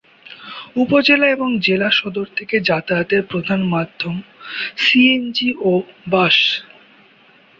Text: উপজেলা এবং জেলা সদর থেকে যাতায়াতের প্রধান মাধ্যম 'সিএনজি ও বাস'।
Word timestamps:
উপজেলা 0.75 1.27
এবং 1.27 1.49
জেলা 1.59 1.89
সদর 1.91 2.27
থেকে 2.37 2.55
যাতায়াতের 2.61 3.21
প্রধান 3.23 3.59
মাধ্যম 3.67 4.15
'সিএনজি 4.77 5.49
ও 5.61 5.71
বাস'। 6.09 6.45